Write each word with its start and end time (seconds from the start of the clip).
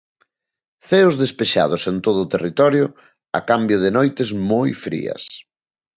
Ceos 0.87 1.15
despexados 1.23 1.81
en 1.91 1.97
todo 2.05 2.19
o 2.23 2.31
territorio 2.33 2.85
a 3.39 3.41
cambio 3.49 3.77
de 3.83 3.89
noites 3.97 4.29
moi 4.51 4.69
frías. 4.85 5.23